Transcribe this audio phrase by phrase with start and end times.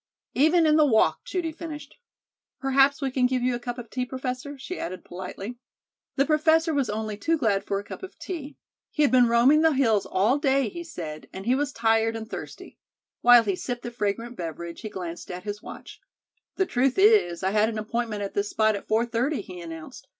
[0.33, 1.97] "Even in the walk," Judy finished.
[2.59, 5.59] "Perhaps we can give you a cup of tea, Professor," she added politely.
[6.15, 8.57] The Professor was only too glad for a cup of tea.
[8.89, 12.27] He had been roaming the hills all day, he said, and he was tired and
[12.27, 12.79] thirsty.
[13.21, 16.01] While he sipped the fragrant beverage, he glanced at his watch.
[16.55, 20.07] "The truth is, I had an appointment at this spot at four thirty," he announced.